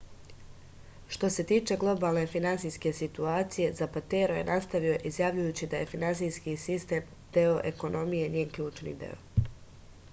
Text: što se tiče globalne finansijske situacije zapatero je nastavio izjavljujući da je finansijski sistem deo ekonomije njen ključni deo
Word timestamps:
što 1.15 1.29
se 1.33 1.43
tiče 1.49 1.75
globalne 1.81 2.21
finansijske 2.29 2.93
situacije 2.99 3.67
zapatero 3.81 4.37
je 4.39 4.47
nastavio 4.47 4.95
izjavljujući 5.09 5.69
da 5.73 5.81
je 5.81 5.89
finansijski 5.91 6.55
sistem 6.63 7.11
deo 7.37 7.53
ekonomije 7.73 8.33
njen 8.37 8.49
ključni 8.57 8.95
deo 9.05 9.51